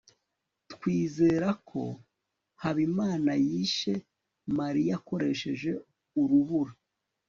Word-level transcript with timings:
twizera 0.71 1.49
ko 1.69 1.81
habimana 2.61 3.31
yishe 3.47 3.93
mariya 4.57 4.93
akoresheje 4.99 5.71
urubura 6.21 6.73